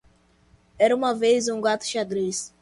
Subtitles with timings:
[0.79, 2.51] Era uma vez, um gato xadrez.